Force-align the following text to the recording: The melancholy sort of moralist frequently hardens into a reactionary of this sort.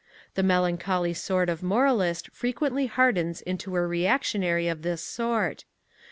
The 0.33 0.41
melancholy 0.41 1.13
sort 1.13 1.47
of 1.47 1.61
moralist 1.61 2.31
frequently 2.31 2.87
hardens 2.87 3.39
into 3.39 3.75
a 3.75 3.85
reactionary 3.85 4.67
of 4.67 4.81
this 4.81 5.03
sort. 5.03 5.63